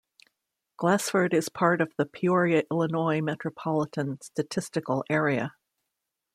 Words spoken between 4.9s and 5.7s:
Area.